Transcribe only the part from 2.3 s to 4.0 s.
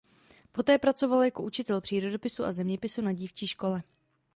a zeměpisu na dívčí škole.